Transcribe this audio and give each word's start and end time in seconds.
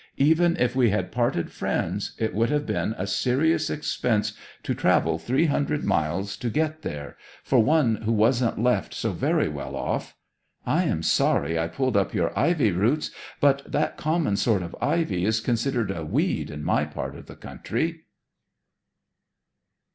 Even 0.17 0.57
if 0.57 0.75
we 0.75 0.89
had 0.89 1.11
parted 1.11 1.51
friends 1.51 2.15
it 2.17 2.33
would 2.33 2.49
have 2.49 2.65
been 2.65 2.95
a 2.97 3.05
serious 3.05 3.69
expense 3.69 4.33
to 4.63 4.73
travel 4.73 5.19
three 5.19 5.45
hundred 5.45 5.83
miles 5.83 6.35
to 6.37 6.49
get 6.49 6.81
there, 6.81 7.15
for 7.43 7.59
one 7.61 7.97
who 7.97 8.11
wasn't 8.11 8.57
left 8.59 8.95
so 8.95 9.11
very 9.11 9.47
well 9.47 9.75
off... 9.75 10.15
I 10.65 10.85
am 10.85 11.03
sorry 11.03 11.59
I 11.59 11.67
pulled 11.67 11.95
up 11.95 12.15
your 12.15 12.35
ivy 12.35 12.71
roots; 12.71 13.11
but 13.39 13.61
that 13.71 13.95
common 13.95 14.37
sort 14.37 14.63
of 14.63 14.75
ivy 14.81 15.23
is 15.23 15.39
considered 15.39 15.91
a 15.91 16.03
weed 16.03 16.49
in 16.49 16.63
my 16.63 16.85
part 16.85 17.15
of 17.15 17.27
the 17.27 17.35
country.' 17.35 18.05